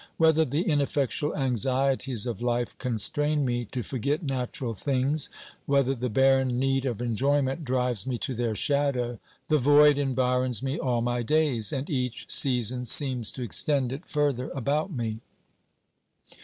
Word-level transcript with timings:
Whether 0.17 0.45
the 0.45 0.67
in 0.67 0.81
effectual 0.81 1.35
anxieties 1.35 2.25
of 2.25 2.41
life 2.41 2.75
constrain 2.79 3.45
me 3.45 3.65
to 3.65 3.83
forget 3.83 4.23
natural 4.23 4.73
things, 4.73 5.29
wliether 5.69 5.93
the 5.99 6.09
barren 6.09 6.57
need 6.59 6.87
of 6.87 7.03
enjoyment 7.03 7.63
drives 7.63 8.07
me 8.07 8.17
to 8.17 8.33
their 8.33 8.55
shadow, 8.55 9.19
the 9.47 9.59
void 9.59 9.99
environs 9.99 10.63
me 10.63 10.79
all 10.79 11.01
my 11.01 11.21
days, 11.21 11.71
and 11.71 11.87
each 11.87 12.25
season 12.31 12.83
seems 12.85 13.31
to 13.33 13.43
extend 13.43 13.91
it 13.93 14.07
further 14.07 14.49
about 14.55 14.91
me. 14.91 15.19